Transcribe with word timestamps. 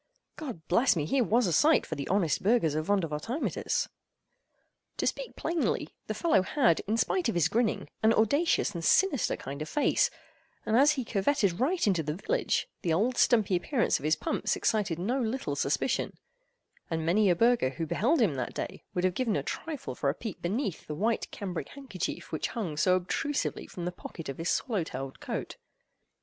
God 0.35 0.67
bless 0.67 0.95
me!—here 0.95 1.23
was 1.23 1.45
a 1.45 1.53
sight 1.53 1.85
for 1.85 1.93
the 1.93 2.07
honest 2.07 2.41
burghers 2.41 2.73
of 2.73 2.87
Vondervotteimittiss! 2.87 3.87
To 4.97 5.05
speak 5.05 5.35
plainly, 5.35 5.89
the 6.07 6.15
fellow 6.15 6.41
had, 6.41 6.79
in 6.87 6.97
spite 6.97 7.29
of 7.29 7.35
his 7.35 7.47
grinning, 7.47 7.87
an 8.01 8.11
audacious 8.11 8.71
and 8.73 8.83
sinister 8.83 9.35
kind 9.37 9.61
of 9.61 9.69
face; 9.69 10.09
and 10.65 10.75
as 10.75 10.93
he 10.93 11.05
curvetted 11.05 11.59
right 11.59 11.85
into 11.85 12.01
the 12.01 12.15
village, 12.15 12.67
the 12.81 12.91
old 12.91 13.15
stumpy 13.15 13.55
appearance 13.55 13.99
of 13.99 14.03
his 14.03 14.15
pumps 14.15 14.55
excited 14.55 14.97
no 14.97 15.21
little 15.21 15.55
suspicion; 15.55 16.17
and 16.89 17.05
many 17.05 17.29
a 17.29 17.35
burgher 17.35 17.69
who 17.69 17.85
beheld 17.85 18.19
him 18.21 18.33
that 18.33 18.55
day 18.55 18.83
would 18.95 19.03
have 19.03 19.13
given 19.13 19.35
a 19.35 19.43
trifle 19.43 19.93
for 19.93 20.09
a 20.09 20.15
peep 20.15 20.41
beneath 20.41 20.87
the 20.87 20.95
white 20.95 21.29
cambric 21.29 21.69
handkerchief 21.69 22.31
which 22.31 22.47
hung 22.47 22.75
so 22.75 22.95
obtrusively 22.95 23.67
from 23.67 23.85
the 23.85 23.91
pocket 23.91 24.29
of 24.29 24.39
his 24.39 24.49
swallow 24.49 24.83
tailed 24.83 25.19
coat. 25.19 25.57